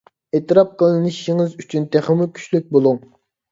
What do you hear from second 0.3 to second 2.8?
ئېتىراپ قىلىنىشىڭىز ئۈچۈن تېخىمۇ كۈچلۈك